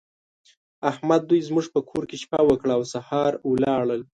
احمد 0.91 1.21
دوی 1.29 1.41
زموږ 1.49 1.65
په 1.75 1.79
کور 1.89 2.03
کې 2.09 2.17
شپه 2.23 2.39
وکړه 2.45 2.73
او 2.77 2.83
سهار 2.93 3.31
ولاړل. 3.51 4.01